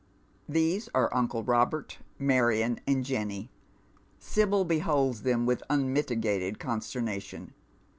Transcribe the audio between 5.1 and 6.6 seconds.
them with unmitigated